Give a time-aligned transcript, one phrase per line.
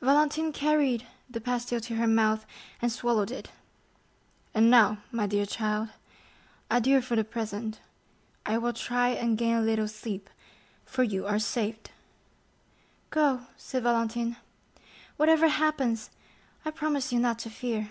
[0.00, 2.44] Valentine carried the pastille to her mouth,
[2.82, 3.48] and swallowed it.
[4.52, 5.90] "And now, my dear child,
[6.68, 7.78] adieu for the present.
[8.44, 10.30] I will try and gain a little sleep,
[10.84, 11.92] for you are saved."
[13.10, 14.36] "Go," said Valentine,
[15.16, 16.10] "whatever happens,
[16.64, 17.90] I promise you not to fear."